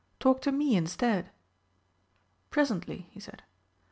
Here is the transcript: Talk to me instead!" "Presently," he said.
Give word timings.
Talk 0.19 0.41
to 0.41 0.51
me 0.51 0.75
instead!" 0.75 1.29
"Presently," 2.49 3.05
he 3.11 3.19
said. 3.19 3.43